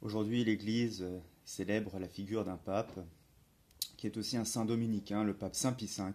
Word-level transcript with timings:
Aujourd'hui, 0.00 0.44
l'Église 0.44 1.02
euh, 1.02 1.18
célèbre 1.44 1.98
la 1.98 2.08
figure 2.08 2.44
d'un 2.44 2.56
pape 2.56 3.00
qui 3.96 4.06
est 4.06 4.16
aussi 4.16 4.36
un 4.36 4.44
saint 4.44 4.64
dominicain, 4.64 5.24
le 5.24 5.34
pape 5.34 5.56
Saint 5.56 5.72
Pie 5.72 5.86
V, 5.86 6.12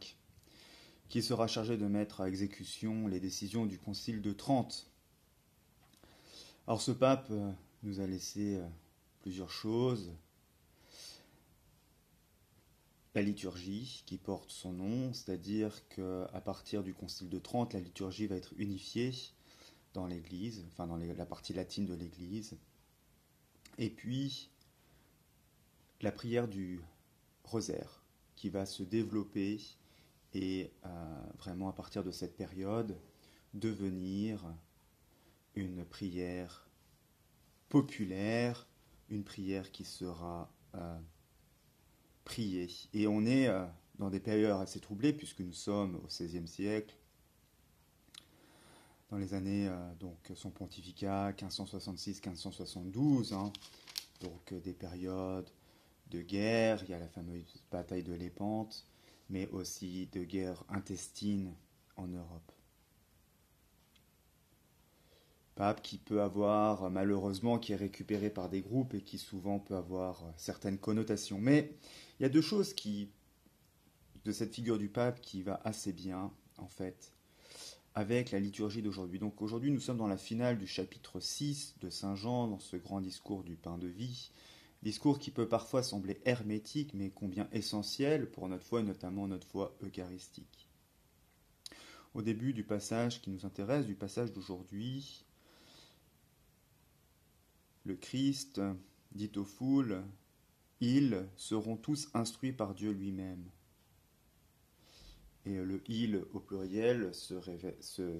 qui 1.09 1.21
sera 1.21 1.47
chargé 1.47 1.75
de 1.75 1.85
mettre 1.85 2.21
à 2.21 2.29
exécution 2.29 3.07
les 3.09 3.19
décisions 3.19 3.65
du 3.65 3.77
Concile 3.77 4.21
de 4.21 4.31
Trente. 4.31 4.89
Alors 6.65 6.81
ce 6.81 6.91
pape 6.91 7.27
euh, 7.31 7.51
nous 7.83 7.99
a 7.99 8.07
laissé 8.07 8.55
euh, 8.55 8.65
plusieurs 9.19 9.51
choses. 9.51 10.13
La 13.15 13.21
liturgie 13.21 14.03
qui 14.05 14.17
porte 14.17 14.49
son 14.49 14.71
nom, 14.71 15.11
c'est-à-dire 15.11 15.85
qu'à 15.89 16.41
partir 16.45 16.83
du 16.83 16.93
Concile 16.93 17.27
de 17.27 17.37
Trente, 17.37 17.73
la 17.73 17.81
liturgie 17.81 18.27
va 18.27 18.37
être 18.37 18.53
unifiée 18.57 19.11
dans 19.93 20.07
l'Église, 20.07 20.63
enfin 20.71 20.87
dans 20.87 20.95
la 20.95 21.25
partie 21.25 21.51
latine 21.51 21.85
de 21.85 21.93
l'Église. 21.93 22.57
Et 23.77 23.89
puis 23.89 24.49
la 26.01 26.11
prière 26.11 26.47
du 26.47 26.81
rosaire 27.43 28.03
qui 28.35 28.49
va 28.49 28.65
se 28.65 28.83
développer 28.83 29.59
et 30.33 30.71
euh, 30.85 30.89
vraiment 31.37 31.69
à 31.69 31.73
partir 31.73 32.03
de 32.03 32.11
cette 32.11 32.35
période 32.35 32.97
devenir 33.53 34.43
une 35.55 35.85
prière 35.85 36.67
populaire, 37.69 38.67
une 39.09 39.23
prière 39.23 39.71
qui 39.71 39.85
sera 39.85 40.51
euh, 40.75 40.99
priée. 42.25 42.69
Et 42.93 43.07
on 43.07 43.25
est 43.25 43.47
euh, 43.47 43.65
dans 43.99 44.09
des 44.09 44.19
périodes 44.19 44.59
assez 44.61 44.79
troublées 44.79 45.13
puisque 45.13 45.41
nous 45.41 45.53
sommes 45.53 45.95
au 45.95 46.07
XVIe 46.07 46.47
siècle, 46.47 46.95
dans 49.13 49.19
les 49.19 49.35
années 49.35 49.69
donc 49.99 50.17
son 50.33 50.49
pontificat 50.49 51.33
1566-1572, 51.33 53.35
hein, 53.35 53.53
donc 54.21 54.55
des 54.63 54.73
périodes 54.73 55.47
de 56.09 56.23
guerre, 56.23 56.81
il 56.83 56.89
y 56.89 56.95
a 56.95 56.99
la 56.99 57.07
fameuse 57.07 57.61
bataille 57.71 58.01
de 58.01 58.13
Lépante, 58.13 58.87
mais 59.29 59.47
aussi 59.49 60.09
de 60.13 60.23
guerre 60.23 60.63
intestine 60.67 61.53
en 61.95 62.07
Europe. 62.07 62.51
Pape 65.53 65.83
qui 65.83 65.99
peut 65.99 66.23
avoir, 66.23 66.89
malheureusement, 66.89 67.59
qui 67.59 67.73
est 67.73 67.75
récupéré 67.75 68.31
par 68.31 68.49
des 68.49 68.61
groupes 68.61 68.95
et 68.95 69.01
qui 69.01 69.19
souvent 69.19 69.59
peut 69.59 69.75
avoir 69.75 70.23
certaines 70.37 70.79
connotations. 70.79 71.37
Mais 71.37 71.77
il 72.19 72.23
y 72.23 72.25
a 72.25 72.29
deux 72.29 72.41
choses 72.41 72.73
qui, 72.73 73.11
de 74.25 74.31
cette 74.31 74.55
figure 74.55 74.79
du 74.79 74.89
pape 74.89 75.21
qui 75.21 75.43
va 75.43 75.61
assez 75.63 75.93
bien, 75.93 76.31
en 76.57 76.67
fait, 76.67 77.13
avec 77.95 78.31
la 78.31 78.39
liturgie 78.39 78.81
d'aujourd'hui. 78.81 79.19
Donc 79.19 79.41
aujourd'hui, 79.41 79.71
nous 79.71 79.79
sommes 79.79 79.97
dans 79.97 80.07
la 80.07 80.17
finale 80.17 80.57
du 80.57 80.67
chapitre 80.67 81.19
6 81.19 81.75
de 81.81 81.89
Saint 81.89 82.15
Jean, 82.15 82.47
dans 82.47 82.59
ce 82.59 82.75
grand 82.75 83.01
discours 83.01 83.43
du 83.43 83.55
pain 83.55 83.77
de 83.77 83.87
vie, 83.87 84.31
discours 84.81 85.19
qui 85.19 85.31
peut 85.31 85.47
parfois 85.47 85.83
sembler 85.83 86.19
hermétique, 86.25 86.93
mais 86.93 87.11
combien 87.11 87.47
essentiel 87.51 88.29
pour 88.29 88.49
notre 88.49 88.65
foi 88.65 88.79
et 88.79 88.83
notamment 88.83 89.27
notre 89.27 89.47
foi 89.47 89.75
eucharistique. 89.83 90.67
Au 92.13 92.21
début 92.21 92.53
du 92.53 92.63
passage 92.63 93.21
qui 93.21 93.29
nous 93.29 93.45
intéresse, 93.45 93.85
du 93.85 93.95
passage 93.95 94.33
d'aujourd'hui, 94.33 95.23
le 97.85 97.95
Christ 97.95 98.61
dit 99.13 99.31
aux 99.35 99.45
foules, 99.45 100.03
ils 100.79 101.25
seront 101.35 101.77
tous 101.77 102.09
instruits 102.13 102.53
par 102.53 102.73
Dieu 102.73 102.91
lui-même. 102.91 103.43
Et 105.45 105.55
le 105.55 105.81
il 105.87 106.23
au 106.33 106.39
pluriel 106.39 107.13
se, 107.13 107.35
se 107.81 108.17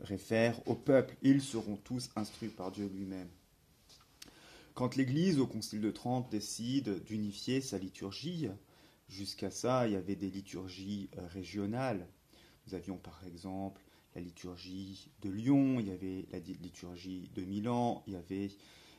réfère 0.00 0.60
au 0.66 0.74
peuple, 0.74 1.16
ils 1.22 1.40
seront 1.40 1.76
tous 1.76 2.10
instruits 2.16 2.48
par 2.48 2.72
Dieu 2.72 2.90
lui-même. 2.92 3.28
Quand 4.74 4.96
l'Église, 4.96 5.38
au 5.38 5.46
Concile 5.46 5.80
de 5.80 5.92
Trente, 5.92 6.30
décide 6.30 7.04
d'unifier 7.04 7.60
sa 7.60 7.78
liturgie, 7.78 8.48
jusqu'à 9.08 9.50
ça, 9.50 9.86
il 9.86 9.92
y 9.92 9.96
avait 9.96 10.16
des 10.16 10.30
liturgies 10.30 11.10
euh, 11.16 11.26
régionales. 11.28 12.08
Nous 12.66 12.74
avions 12.74 12.96
par 12.96 13.22
exemple 13.24 13.80
la 14.16 14.20
liturgie 14.20 15.10
de 15.22 15.30
Lyon, 15.30 15.78
il 15.78 15.88
y 15.88 15.92
avait 15.92 16.26
la 16.32 16.38
liturgie 16.38 17.30
de 17.34 17.42
Milan, 17.42 18.02
il 18.06 18.14
y 18.14 18.16
avait 18.16 18.50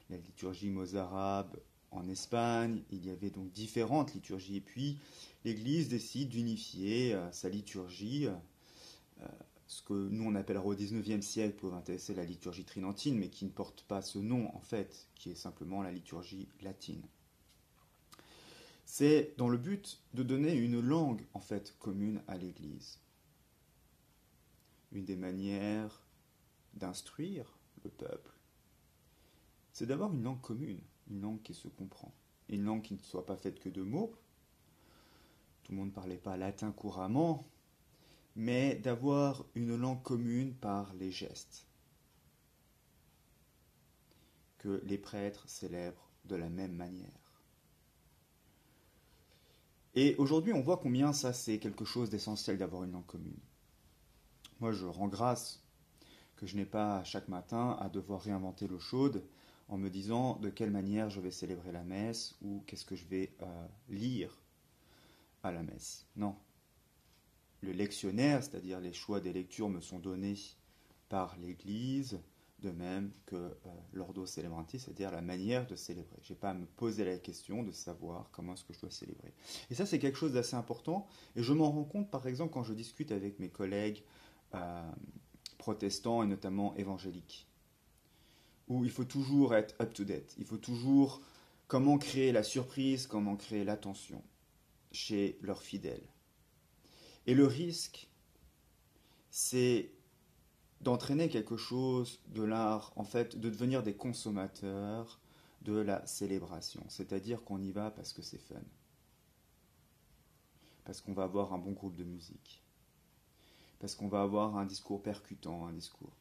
la 0.09 0.17
liturgie 0.17 0.69
mozarabe 0.69 1.57
en 1.91 2.07
Espagne, 2.09 2.81
il 2.91 3.05
y 3.05 3.09
avait 3.09 3.29
donc 3.29 3.51
différentes 3.51 4.13
liturgies. 4.13 4.57
Et 4.57 4.61
puis 4.61 4.97
l'Église 5.43 5.87
décide 5.89 6.29
d'unifier 6.29 7.13
euh, 7.13 7.31
sa 7.31 7.49
liturgie 7.49 8.27
euh, 8.27 9.27
ce 9.67 9.81
que 9.81 9.93
nous 9.93 10.23
on 10.23 10.35
appellera 10.35 10.65
au 10.65 10.75
XIXe 10.75 11.25
siècle 11.25 11.57
pour 11.57 11.73
intéresser 11.73 12.13
la 12.13 12.23
liturgie 12.23 12.65
trinantine, 12.65 13.17
mais 13.17 13.29
qui 13.29 13.45
ne 13.45 13.49
porte 13.49 13.83
pas 13.83 14.01
ce 14.01 14.19
nom 14.19 14.55
en 14.55 14.59
fait, 14.59 15.07
qui 15.15 15.31
est 15.31 15.35
simplement 15.35 15.81
la 15.81 15.91
liturgie 15.91 16.47
latine. 16.61 17.03
C'est 18.85 19.33
dans 19.37 19.49
le 19.49 19.57
but 19.57 20.01
de 20.13 20.23
donner 20.23 20.53
une 20.53 20.79
langue 20.79 21.25
en 21.33 21.39
fait 21.39 21.75
commune 21.79 22.21
à 22.27 22.37
l'Église. 22.37 22.99
Une 24.91 25.05
des 25.05 25.15
manières 25.15 26.05
d'instruire 26.75 27.57
le 27.83 27.89
peuple, 27.89 28.31
c'est 29.73 29.87
d'avoir 29.87 30.13
une 30.13 30.23
langue 30.23 30.41
commune, 30.41 30.79
une 31.09 31.21
langue 31.21 31.41
qui 31.41 31.53
se 31.53 31.67
comprend, 31.67 32.13
une 32.49 32.63
langue 32.63 32.81
qui 32.81 32.93
ne 32.93 32.99
soit 32.99 33.25
pas 33.25 33.37
faite 33.37 33.59
que 33.59 33.69
de 33.69 33.81
mots. 33.81 34.13
Tout 35.63 35.71
le 35.71 35.79
monde 35.79 35.89
ne 35.89 35.93
parlait 35.93 36.17
pas 36.17 36.37
latin 36.37 36.71
couramment, 36.71 37.47
mais 38.35 38.75
d'avoir 38.75 39.45
une 39.55 39.75
langue 39.75 40.03
commune 40.03 40.53
par 40.53 40.93
les 40.93 41.11
gestes, 41.11 41.65
que 44.57 44.81
les 44.85 44.97
prêtres 44.97 45.47
célèbrent 45.47 46.09
de 46.25 46.35
la 46.35 46.49
même 46.49 46.75
manière. 46.75 47.25
Et 49.95 50.15
aujourd'hui, 50.17 50.51
on 50.51 50.61
voit 50.61 50.77
combien 50.77 51.13
ça, 51.13 51.31
c'est 51.31 51.57
quelque 51.57 51.85
chose 51.85 52.09
d'essentiel 52.09 52.57
d'avoir 52.57 52.83
une 52.83 52.91
langue 52.91 53.05
commune. 53.05 53.39
Moi, 54.59 54.73
je 54.73 54.85
rends 54.85 55.07
grâce 55.07 55.63
que 56.35 56.45
je 56.45 56.57
n'ai 56.57 56.65
pas 56.65 57.03
chaque 57.05 57.29
matin 57.29 57.77
à 57.79 57.87
devoir 57.87 58.21
réinventer 58.21 58.67
l'eau 58.67 58.79
chaude 58.79 59.23
en 59.67 59.77
me 59.77 59.89
disant 59.89 60.37
de 60.37 60.49
quelle 60.49 60.71
manière 60.71 61.09
je 61.09 61.19
vais 61.19 61.31
célébrer 61.31 61.71
la 61.71 61.83
messe 61.83 62.35
ou 62.41 62.63
qu'est-ce 62.67 62.85
que 62.85 62.95
je 62.95 63.05
vais 63.05 63.35
euh, 63.41 63.67
lire 63.89 64.41
à 65.43 65.51
la 65.51 65.63
messe. 65.63 66.05
Non, 66.15 66.35
le 67.61 67.71
lectionnaire, 67.71 68.43
c'est-à-dire 68.43 68.79
les 68.79 68.93
choix 68.93 69.19
des 69.19 69.33
lectures, 69.33 69.69
me 69.69 69.81
sont 69.81 69.99
donnés 69.99 70.35
par 71.09 71.37
l'Église, 71.37 72.19
de 72.59 72.71
même 72.71 73.11
que 73.25 73.35
euh, 73.35 73.51
l'ordo 73.93 74.25
celebranti, 74.25 74.79
c'est-à-dire 74.79 75.11
la 75.11 75.21
manière 75.21 75.67
de 75.67 75.75
célébrer. 75.75 76.17
Je 76.21 76.33
n'ai 76.33 76.39
pas 76.39 76.51
à 76.51 76.53
me 76.53 76.65
poser 76.65 77.05
la 77.05 77.17
question 77.17 77.63
de 77.63 77.71
savoir 77.71 78.29
comment 78.31 78.53
est-ce 78.53 78.63
que 78.63 78.73
je 78.73 78.79
dois 78.79 78.91
célébrer. 78.91 79.33
Et 79.69 79.75
ça, 79.75 79.85
c'est 79.85 79.99
quelque 79.99 80.17
chose 80.17 80.33
d'assez 80.33 80.55
important. 80.55 81.07
Et 81.35 81.43
je 81.43 81.53
m'en 81.53 81.71
rends 81.71 81.83
compte, 81.83 82.09
par 82.09 82.27
exemple, 82.27 82.53
quand 82.53 82.63
je 82.63 82.73
discute 82.73 83.11
avec 83.11 83.39
mes 83.39 83.49
collègues 83.49 84.03
euh, 84.53 84.91
protestants 85.57 86.23
et 86.23 86.27
notamment 86.27 86.75
évangéliques, 86.75 87.47
où 88.67 88.83
il 88.83 88.91
faut 88.91 89.05
toujours 89.05 89.55
être 89.55 89.75
up-to-date. 89.81 90.35
Il 90.37 90.45
faut 90.45 90.57
toujours 90.57 91.21
comment 91.67 91.97
créer 91.97 92.31
la 92.31 92.43
surprise, 92.43 93.07
comment 93.07 93.35
créer 93.35 93.63
l'attention 93.63 94.23
chez 94.91 95.37
leurs 95.41 95.61
fidèles. 95.61 96.07
Et 97.27 97.33
le 97.33 97.45
risque, 97.45 98.07
c'est 99.29 99.91
d'entraîner 100.81 101.29
quelque 101.29 101.57
chose 101.57 102.21
de 102.27 102.43
l'art, 102.43 102.93
en 102.95 103.03
fait, 103.03 103.37
de 103.37 103.49
devenir 103.49 103.83
des 103.83 103.95
consommateurs 103.95 105.19
de 105.61 105.73
la 105.73 106.05
célébration. 106.05 106.83
C'est-à-dire 106.89 107.43
qu'on 107.43 107.61
y 107.61 107.71
va 107.71 107.89
parce 107.91 108.13
que 108.13 108.21
c'est 108.21 108.37
fun. 108.37 108.61
Parce 110.83 111.01
qu'on 111.01 111.13
va 111.13 111.23
avoir 111.23 111.53
un 111.53 111.57
bon 111.57 111.71
groupe 111.71 111.95
de 111.95 112.03
musique. 112.03 112.63
Parce 113.79 113.95
qu'on 113.95 114.07
va 114.07 114.21
avoir 114.21 114.57
un 114.57 114.65
discours 114.65 115.01
percutant, 115.01 115.65
un 115.65 115.73
discours. 115.73 116.15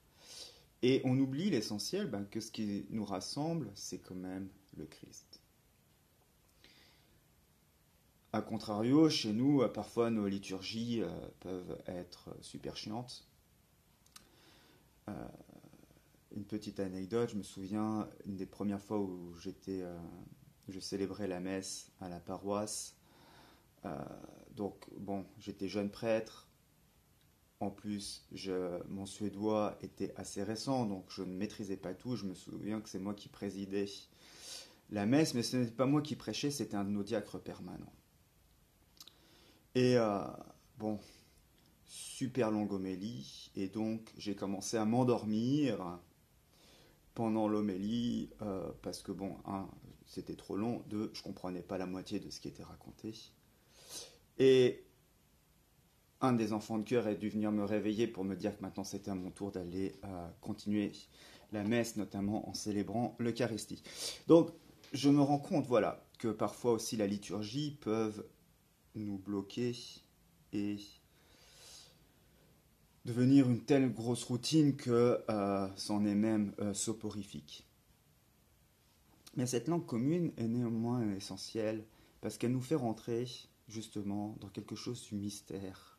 Et 0.86 1.00
on 1.04 1.18
oublie 1.18 1.48
l'essentiel, 1.48 2.10
ben, 2.10 2.26
que 2.26 2.40
ce 2.40 2.50
qui 2.50 2.84
nous 2.90 3.06
rassemble, 3.06 3.70
c'est 3.74 4.00
quand 4.00 4.14
même 4.14 4.50
le 4.76 4.84
Christ. 4.84 5.40
A 8.34 8.42
contrario, 8.42 9.08
chez 9.08 9.32
nous, 9.32 9.62
euh, 9.62 9.68
parfois 9.68 10.10
nos 10.10 10.28
liturgies 10.28 11.00
euh, 11.00 11.08
peuvent 11.40 11.82
être 11.86 12.36
super 12.42 12.76
chiantes. 12.76 13.26
Euh, 15.08 15.28
une 16.36 16.44
petite 16.44 16.78
anecdote, 16.78 17.30
je 17.30 17.38
me 17.38 17.42
souviens 17.42 18.06
une 18.26 18.36
des 18.36 18.44
premières 18.44 18.82
fois 18.82 19.00
où 19.00 19.34
j'étais, 19.40 19.82
je 20.68 20.80
célébrais 20.80 21.28
la 21.28 21.40
messe 21.40 21.92
à 21.98 22.10
la 22.10 22.20
paroisse. 22.20 22.94
donc 24.54 24.86
bon, 24.98 25.24
j'étais 25.38 25.68
jeune 25.68 25.90
prêtre. 25.90 26.46
En 27.64 27.70
plus, 27.70 28.28
mon 28.90 29.06
suédois 29.06 29.78
était 29.80 30.12
assez 30.16 30.42
récent, 30.42 30.84
donc 30.84 31.06
je 31.08 31.22
ne 31.22 31.32
maîtrisais 31.32 31.78
pas 31.78 31.94
tout. 31.94 32.14
Je 32.14 32.26
me 32.26 32.34
souviens 32.34 32.82
que 32.82 32.90
c'est 32.90 32.98
moi 32.98 33.14
qui 33.14 33.30
présidais 33.30 33.86
la 34.90 35.06
messe, 35.06 35.32
mais 35.32 35.42
ce 35.42 35.56
n'était 35.56 35.72
pas 35.72 35.86
moi 35.86 36.02
qui 36.02 36.14
prêchais, 36.14 36.50
c'était 36.50 36.76
un 36.76 36.84
de 36.84 36.90
nos 36.90 37.02
diacres 37.02 37.40
permanents. 37.40 37.94
Et 39.74 39.96
euh, 39.96 40.24
bon, 40.76 41.00
super 41.86 42.50
longue 42.50 42.70
homélie, 42.72 43.50
et 43.56 43.68
donc 43.68 44.12
j'ai 44.18 44.36
commencé 44.36 44.76
à 44.76 44.84
m'endormir 44.84 45.98
pendant 47.14 47.48
l'homélie, 47.48 48.28
euh, 48.42 48.70
parce 48.82 49.00
que 49.00 49.10
bon, 49.10 49.38
un, 49.46 49.70
c'était 50.04 50.36
trop 50.36 50.56
long, 50.56 50.82
deux, 50.90 51.10
je 51.14 51.22
comprenais 51.22 51.62
pas 51.62 51.78
la 51.78 51.86
moitié 51.86 52.20
de 52.20 52.28
ce 52.28 52.40
qui 52.40 52.48
était 52.48 52.62
raconté. 52.62 53.14
Et 54.38 54.83
un 56.24 56.32
des 56.32 56.52
enfants 56.52 56.78
de 56.78 56.84
cœur 56.84 57.06
est 57.08 57.16
dû 57.16 57.28
venir 57.28 57.52
me 57.52 57.64
réveiller 57.64 58.06
pour 58.06 58.24
me 58.24 58.34
dire 58.34 58.56
que 58.56 58.62
maintenant 58.62 58.84
c'était 58.84 59.10
à 59.10 59.14
mon 59.14 59.30
tour 59.30 59.52
d'aller 59.52 59.94
euh, 60.04 60.28
continuer 60.40 60.92
la 61.52 61.62
messe, 61.62 61.96
notamment 61.96 62.48
en 62.48 62.54
célébrant 62.54 63.14
l'Eucharistie. 63.18 63.82
Donc, 64.26 64.50
je 64.92 65.08
me 65.10 65.20
rends 65.20 65.38
compte, 65.38 65.66
voilà, 65.66 66.04
que 66.18 66.28
parfois 66.28 66.72
aussi 66.72 66.96
la 66.96 67.06
liturgie 67.06 67.78
peuvent 67.80 68.26
nous 68.94 69.18
bloquer 69.18 69.76
et 70.52 70.76
devenir 73.04 73.48
une 73.48 73.60
telle 73.60 73.92
grosse 73.92 74.24
routine 74.24 74.76
que 74.76 75.22
euh, 75.28 75.68
c'en 75.76 76.04
est 76.04 76.14
même 76.14 76.52
euh, 76.60 76.72
soporifique. 76.74 77.66
Mais 79.36 79.46
cette 79.46 79.68
langue 79.68 79.84
commune 79.84 80.32
est 80.36 80.48
néanmoins 80.48 81.10
essentielle 81.12 81.84
parce 82.20 82.38
qu'elle 82.38 82.52
nous 82.52 82.60
fait 82.60 82.76
rentrer 82.76 83.26
justement 83.68 84.36
dans 84.40 84.48
quelque 84.48 84.76
chose 84.76 85.02
du 85.08 85.16
mystère, 85.16 85.93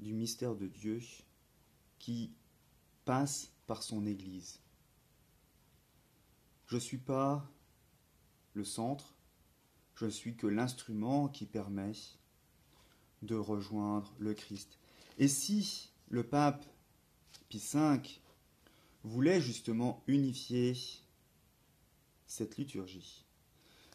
du 0.00 0.12
mystère 0.12 0.54
de 0.54 0.66
Dieu 0.66 1.00
qui 1.98 2.32
passe 3.04 3.50
par 3.66 3.82
son 3.82 4.06
Église. 4.06 4.60
Je 6.66 6.76
ne 6.76 6.80
suis 6.80 6.98
pas 6.98 7.48
le 8.54 8.64
centre, 8.64 9.14
je 9.94 10.06
ne 10.06 10.10
suis 10.10 10.36
que 10.36 10.46
l'instrument 10.46 11.28
qui 11.28 11.46
permet 11.46 11.92
de 13.22 13.34
rejoindre 13.34 14.12
le 14.18 14.34
Christ. 14.34 14.78
Et 15.18 15.28
si 15.28 15.90
le 16.08 16.22
pape 16.22 16.66
Pie 17.48 17.62
V 17.72 18.00
voulait 19.04 19.40
justement 19.40 20.02
unifier 20.06 20.74
cette 22.26 22.56
liturgie, 22.56 23.24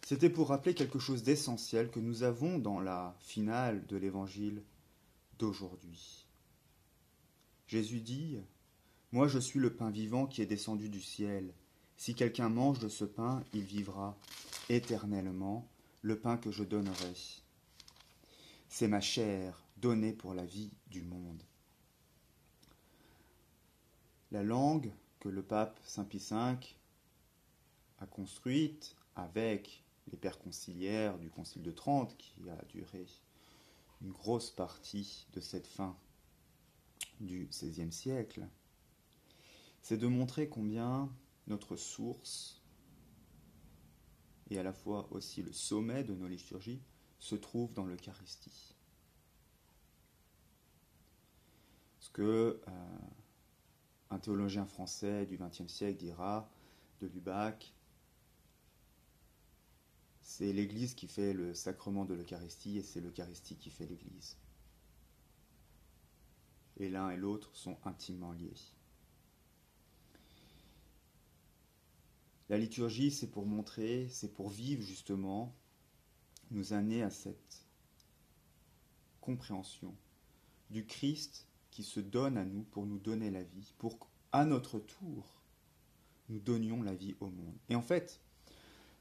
c'était 0.05 0.29
pour 0.29 0.49
rappeler 0.49 0.73
quelque 0.73 0.99
chose 0.99 1.23
d'essentiel 1.23 1.91
que 1.91 1.99
nous 1.99 2.23
avons 2.23 2.57
dans 2.57 2.79
la 2.79 3.15
finale 3.19 3.85
de 3.87 3.97
l'évangile 3.97 4.63
Jésus 7.67 8.01
dit 8.01 8.37
Moi 9.11 9.27
je 9.27 9.39
suis 9.39 9.59
le 9.59 9.73
pain 9.73 9.89
vivant 9.89 10.27
qui 10.27 10.41
est 10.41 10.45
descendu 10.45 10.89
du 10.89 11.01
ciel. 11.01 11.53
Si 11.97 12.13
quelqu'un 12.13 12.49
mange 12.49 12.79
de 12.79 12.89
ce 12.89 13.05
pain, 13.05 13.43
il 13.53 13.63
vivra 13.63 14.17
éternellement, 14.69 15.67
le 16.01 16.19
pain 16.19 16.37
que 16.37 16.51
je 16.51 16.63
donnerai. 16.63 17.13
C'est 18.69 18.87
ma 18.87 19.01
chair 19.01 19.63
donnée 19.77 20.13
pour 20.13 20.33
la 20.33 20.45
vie 20.45 20.71
du 20.87 21.01
monde. 21.01 21.43
La 24.31 24.43
langue 24.43 24.91
que 25.19 25.29
le 25.29 25.43
pape 25.43 25.79
Saint 25.83 26.05
Pie 26.05 26.19
V 26.19 26.35
a 27.99 28.05
construite 28.09 28.95
avec 29.15 29.83
les 30.11 30.17
pères 30.17 30.39
conciliaires 30.39 31.17
du 31.17 31.29
Concile 31.29 31.61
de 31.61 31.71
Trente, 31.71 32.15
qui 32.17 32.49
a 32.49 32.65
duré 32.65 33.05
une 34.01 34.11
grosse 34.11 34.49
partie 34.49 35.27
de 35.33 35.39
cette 35.39 35.67
fin 35.67 35.97
du 37.19 37.47
XVIe 37.47 37.91
siècle, 37.91 38.47
c'est 39.81 39.97
de 39.97 40.07
montrer 40.07 40.49
combien 40.49 41.09
notre 41.47 41.75
source 41.75 42.61
et 44.49 44.59
à 44.59 44.63
la 44.63 44.73
fois 44.73 45.07
aussi 45.11 45.41
le 45.41 45.53
sommet 45.53 46.03
de 46.03 46.13
nos 46.13 46.27
liturgies 46.27 46.81
se 47.19 47.35
trouve 47.35 47.73
dans 47.73 47.85
l'Eucharistie. 47.85 48.75
Ce 51.99 52.09
que 52.09 52.61
euh, 52.67 52.97
un 54.09 54.19
théologien 54.19 54.65
français 54.65 55.25
du 55.25 55.37
XXe 55.37 55.71
siècle 55.71 55.99
dira 55.99 56.49
de 56.99 57.07
Lubac, 57.07 57.73
c'est 60.41 60.53
l'Église 60.53 60.95
qui 60.95 61.07
fait 61.07 61.33
le 61.33 61.53
sacrement 61.53 62.03
de 62.03 62.15
l'Eucharistie 62.15 62.79
et 62.79 62.81
c'est 62.81 62.99
l'Eucharistie 62.99 63.57
qui 63.57 63.69
fait 63.69 63.85
l'Église. 63.85 64.37
Et 66.77 66.89
l'un 66.89 67.11
et 67.11 67.15
l'autre 67.15 67.55
sont 67.55 67.77
intimement 67.85 68.31
liés. 68.31 68.49
La 72.49 72.57
liturgie, 72.57 73.11
c'est 73.11 73.29
pour 73.29 73.45
montrer, 73.45 74.07
c'est 74.09 74.33
pour 74.33 74.49
vivre 74.49 74.81
justement, 74.81 75.55
nous 76.49 76.73
amener 76.73 77.03
à 77.03 77.11
cette 77.11 77.67
compréhension 79.19 79.95
du 80.71 80.87
Christ 80.87 81.47
qui 81.69 81.83
se 81.83 81.99
donne 81.99 82.39
à 82.39 82.45
nous 82.45 82.63
pour 82.63 82.87
nous 82.87 82.97
donner 82.97 83.29
la 83.29 83.43
vie, 83.43 83.75
pour 83.77 83.99
qu'à 83.99 84.45
notre 84.45 84.79
tour, 84.79 85.43
nous 86.29 86.39
donnions 86.39 86.81
la 86.81 86.95
vie 86.95 87.15
au 87.19 87.27
monde. 87.27 87.59
Et 87.69 87.75
en 87.75 87.83
fait, 87.83 88.19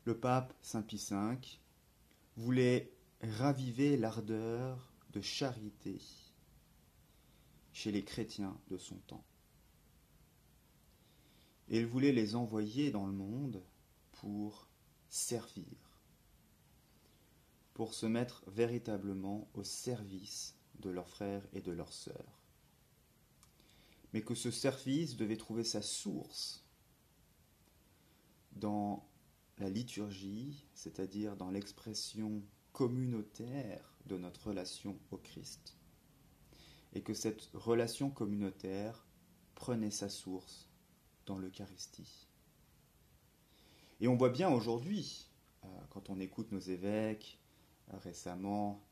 le 0.04 0.18
pape 0.18 0.54
Saint 0.62 0.82
Pie 0.82 1.04
V 1.10 1.36
voulait 2.36 2.92
raviver 3.22 3.96
l'ardeur 3.96 4.92
de 5.12 5.20
charité 5.20 6.00
chez 7.72 7.92
les 7.92 8.04
chrétiens 8.04 8.58
de 8.68 8.78
son 8.78 8.96
temps. 9.06 9.24
Et 11.68 11.78
il 11.78 11.86
voulait 11.86 12.12
les 12.12 12.34
envoyer 12.34 12.90
dans 12.90 13.06
le 13.06 13.12
monde 13.12 13.62
pour 14.12 14.68
servir, 15.08 15.64
pour 17.74 17.94
se 17.94 18.06
mettre 18.06 18.42
véritablement 18.48 19.48
au 19.54 19.62
service 19.62 20.56
de 20.80 20.90
leurs 20.90 21.08
frères 21.08 21.46
et 21.52 21.60
de 21.60 21.72
leurs 21.72 21.92
sœurs. 21.92 22.40
Mais 24.12 24.22
que 24.22 24.34
ce 24.34 24.50
service 24.50 25.16
devait 25.16 25.36
trouver 25.36 25.62
sa 25.62 25.82
source 25.82 26.64
dans 28.52 29.08
la 29.60 29.68
liturgie, 29.68 30.66
c'est-à-dire 30.74 31.36
dans 31.36 31.50
l'expression 31.50 32.42
communautaire 32.72 33.94
de 34.06 34.16
notre 34.16 34.48
relation 34.48 34.98
au 35.10 35.18
Christ, 35.18 35.76
et 36.94 37.02
que 37.02 37.14
cette 37.14 37.50
relation 37.52 38.10
communautaire 38.10 39.06
prenait 39.54 39.90
sa 39.90 40.08
source 40.08 40.70
dans 41.26 41.38
l'Eucharistie. 41.38 42.26
Et 44.00 44.08
on 44.08 44.16
voit 44.16 44.30
bien 44.30 44.50
aujourd'hui, 44.50 45.28
euh, 45.64 45.68
quand 45.90 46.08
on 46.08 46.18
écoute 46.18 46.52
nos 46.52 46.58
évêques 46.58 47.38
euh, 47.92 47.98
récemment, 47.98 48.82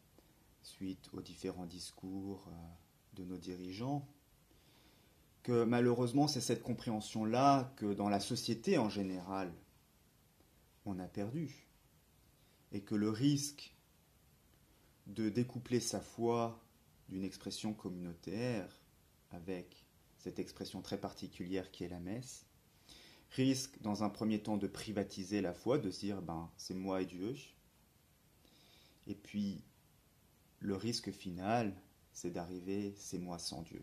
suite 0.63 1.09
aux 1.15 1.23
différents 1.23 1.67
discours 1.67 2.47
euh, 2.49 2.53
de 3.15 3.25
nos 3.25 3.39
dirigeants, 3.39 4.07
que 5.43 5.65
malheureusement 5.65 6.29
c'est 6.29 6.43
cette 6.43 6.63
compréhension-là 6.63 7.73
que 7.77 7.95
dans 7.95 8.11
la 8.11 8.21
société 8.21 8.77
en 8.77 8.91
général, 8.91 9.51
on 10.89 10.99
a 10.99 11.09
perdu. 11.09 11.67
Et 12.73 12.83
que 12.83 12.95
le 12.95 13.11
risque 13.11 13.75
de 15.07 15.29
découpler 15.29 15.81
sa 15.81 16.01
foi 16.01 16.63
d'une 17.09 17.25
expression 17.25 17.73
communautaire 17.73 18.69
avec 19.31 19.85
cette 20.19 20.39
expression 20.39 20.83
très 20.83 21.01
particulière 21.01 21.71
qui 21.71 21.85
est 21.85 21.89
la 21.89 22.01
messe, 22.01 22.45
risque 23.31 23.81
dans 23.81 24.05
un 24.05 24.11
premier 24.11 24.43
temps 24.43 24.57
de 24.57 24.67
privatiser 24.67 25.41
la 25.41 25.55
foi, 25.55 25.79
de 25.79 25.91
se 25.91 26.01
dire 26.01 26.23
ben 26.23 26.51
c'est 26.57 26.75
moi 26.75 27.03
et 27.03 27.07
Dieu. 27.07 27.35
Et 29.07 29.15
puis 29.15 29.63
le 30.61 30.75
risque 30.75 31.11
final, 31.13 31.75
c'est 32.13 32.31
d'arriver 32.31 32.95
c'est 32.99 33.19
moi 33.19 33.39
sans 33.39 33.63
Dieu. 33.63 33.83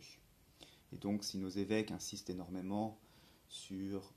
Et 0.92 0.98
donc 0.98 1.24
si 1.24 1.38
nos 1.38 1.50
évêques 1.50 1.92
insistent 1.92 2.30
énormément 2.30 3.00
sur 3.48 4.14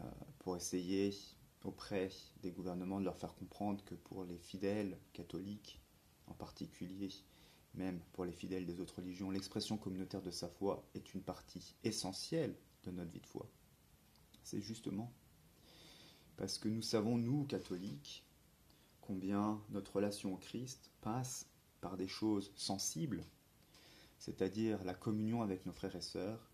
euh, 0.00 0.10
pour 0.38 0.56
essayer 0.56 1.14
auprès 1.64 2.10
des 2.42 2.50
gouvernements 2.50 3.00
de 3.00 3.04
leur 3.04 3.16
faire 3.16 3.34
comprendre 3.34 3.84
que 3.84 3.94
pour 3.94 4.24
les 4.24 4.38
fidèles 4.38 4.98
catholiques 5.12 5.80
en 6.26 6.34
particulier, 6.34 7.10
même 7.74 8.00
pour 8.12 8.24
les 8.24 8.32
fidèles 8.32 8.66
des 8.66 8.80
autres 8.80 8.96
religions, 8.96 9.30
l'expression 9.30 9.76
communautaire 9.76 10.22
de 10.22 10.30
sa 10.30 10.48
foi 10.48 10.88
est 10.94 11.14
une 11.14 11.22
partie 11.22 11.74
essentielle 11.84 12.56
de 12.84 12.90
notre 12.90 13.10
vie 13.10 13.20
de 13.20 13.26
foi. 13.26 13.48
C'est 14.42 14.60
justement 14.60 15.12
parce 16.36 16.56
que 16.56 16.68
nous 16.68 16.82
savons, 16.82 17.18
nous, 17.18 17.44
catholiques, 17.44 18.24
combien 19.02 19.62
notre 19.68 19.96
relation 19.96 20.32
au 20.32 20.38
Christ 20.38 20.90
passe 21.02 21.46
par 21.82 21.96
des 21.96 22.08
choses 22.08 22.50
sensibles, 22.56 23.24
c'est-à-dire 24.18 24.82
la 24.84 24.94
communion 24.94 25.42
avec 25.42 25.66
nos 25.66 25.72
frères 25.72 25.96
et 25.96 26.00
sœurs, 26.00 26.50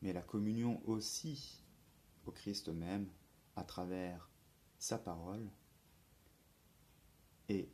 mais 0.00 0.12
la 0.12 0.22
communion 0.22 0.82
aussi 0.88 1.62
au 2.26 2.32
Christ 2.32 2.68
même 2.68 3.08
à 3.54 3.62
travers 3.62 4.31
sa 4.82 4.98
parole 4.98 5.48
et 7.48 7.68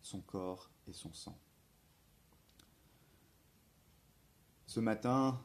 son 0.00 0.22
corps 0.22 0.70
et 0.88 0.94
son 0.94 1.12
sang. 1.12 1.38
Ce 4.66 4.80
matin, 4.80 5.38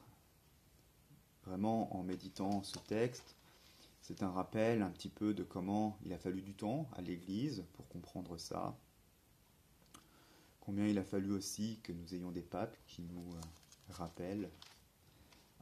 vraiment 1.44 1.94
en 1.94 2.04
méditant 2.04 2.64
ce 2.64 2.80
texte, 2.80 3.36
c'est 4.02 4.24
un 4.24 4.32
rappel 4.32 4.82
un 4.82 4.92
petit 4.92 5.10
peu 5.10 5.34
de 5.34 5.44
comment 5.44 6.00
il 6.06 6.14
a 6.14 6.18
fallu 6.18 6.42
du 6.42 6.54
temps 6.54 6.90
à 6.94 7.02
l'Église 7.02 7.66
pour 7.74 7.90
comprendre 7.90 8.38
ça. 8.38 8.80
Combien 10.62 10.88
il 10.88 10.98
a 11.00 11.04
fallu 11.04 11.34
aussi 11.34 11.82
que 11.84 11.92
nous 11.92 12.16
ayons 12.16 12.32
des 12.32 12.44
papes 12.44 12.78
qui 12.88 13.02
nous 13.02 13.34
euh, 13.36 13.42
rappellent 13.90 14.50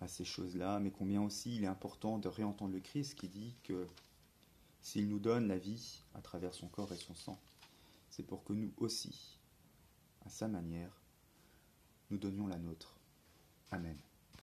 à 0.01 0.07
ces 0.07 0.24
choses-là, 0.24 0.79
mais 0.79 0.91
combien 0.91 1.24
aussi 1.24 1.55
il 1.55 1.63
est 1.63 1.67
important 1.67 2.19
de 2.19 2.27
réentendre 2.27 2.75
le 2.75 2.79
Christ 2.79 3.15
qui 3.15 3.27
dit 3.27 3.55
que 3.63 3.88
s'il 4.88 5.10
nous 5.10 5.20
donne 5.20 5.50
la 5.50 5.58
vie 5.58 6.01
à 6.13 6.22
travers 6.22 6.53
son 6.53 6.70
corps 6.70 6.94
et 6.94 6.96
son 6.96 7.13
sang, 7.13 7.38
c'est 8.10 8.24
pour 8.24 8.46
que 8.46 8.53
nous 8.53 8.72
aussi, 8.77 9.38
à 10.25 10.29
sa 10.29 10.48
manière, 10.48 11.01
nous 12.10 12.17
donnions 12.17 12.48
la 12.48 12.58
nôtre. 12.58 12.98
Amen. 13.70 13.98